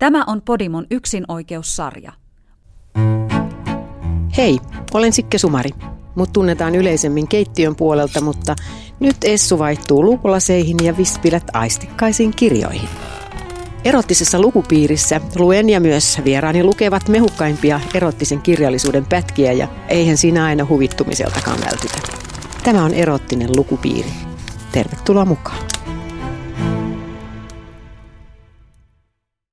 Tämä 0.00 0.24
on 0.26 0.42
Podimon 0.42 0.86
yksinoikeussarja. 0.90 2.12
Hei, 4.36 4.58
olen 4.94 5.12
Sikke 5.12 5.38
Sumari. 5.38 5.70
Mut 6.14 6.32
tunnetaan 6.32 6.74
yleisemmin 6.74 7.28
keittiön 7.28 7.76
puolelta, 7.76 8.20
mutta 8.20 8.56
nyt 9.00 9.16
Essu 9.24 9.58
vaihtuu 9.58 10.04
lukulaseihin 10.04 10.76
ja 10.82 10.96
vispilät 10.96 11.44
aistikkaisiin 11.52 12.30
kirjoihin. 12.36 12.88
Erottisessa 13.84 14.40
lukupiirissä 14.40 15.20
luen 15.36 15.70
ja 15.70 15.80
myös 15.80 16.18
vieraani 16.24 16.64
lukevat 16.64 17.08
mehukkaimpia 17.08 17.80
erottisen 17.94 18.42
kirjallisuuden 18.42 19.06
pätkiä 19.06 19.52
ja 19.52 19.68
eihän 19.88 20.16
siinä 20.16 20.44
aina 20.44 20.66
huvittumiseltakaan 20.68 21.58
vältytä. 21.60 21.98
Tämä 22.64 22.84
on 22.84 22.94
erottinen 22.94 23.50
lukupiiri. 23.56 24.10
Tervetuloa 24.72 25.24
mukaan. 25.24 25.69